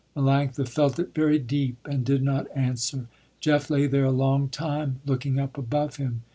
[0.17, 3.05] Melanctha felt it very deep and did not answer.
[3.39, 6.23] Jeff lay there a long time, looking up above him.